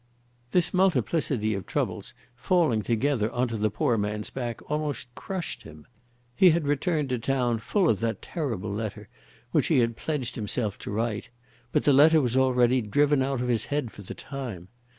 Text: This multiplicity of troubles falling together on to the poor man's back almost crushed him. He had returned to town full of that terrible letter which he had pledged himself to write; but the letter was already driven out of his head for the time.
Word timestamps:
This 0.49 0.73
multiplicity 0.73 1.53
of 1.53 1.67
troubles 1.67 2.15
falling 2.35 2.81
together 2.81 3.31
on 3.31 3.47
to 3.49 3.55
the 3.55 3.69
poor 3.69 3.99
man's 3.99 4.31
back 4.31 4.59
almost 4.67 5.13
crushed 5.13 5.61
him. 5.61 5.85
He 6.35 6.49
had 6.49 6.65
returned 6.65 7.09
to 7.09 7.19
town 7.19 7.59
full 7.59 7.87
of 7.87 7.99
that 7.99 8.19
terrible 8.19 8.73
letter 8.73 9.09
which 9.51 9.67
he 9.67 9.77
had 9.77 9.95
pledged 9.95 10.33
himself 10.33 10.79
to 10.79 10.91
write; 10.91 11.29
but 11.71 11.83
the 11.83 11.93
letter 11.93 12.19
was 12.19 12.35
already 12.35 12.81
driven 12.81 13.21
out 13.21 13.41
of 13.41 13.47
his 13.47 13.65
head 13.65 13.91
for 13.91 14.01
the 14.01 14.15
time. 14.15 14.69